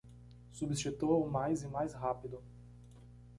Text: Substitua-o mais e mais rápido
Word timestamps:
Substitua-o 0.51 1.27
mais 1.29 1.61
e 1.61 1.67
mais 1.67 1.93
rápido 1.93 2.41